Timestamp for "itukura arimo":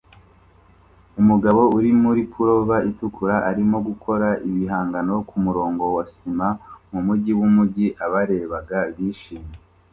2.91-3.77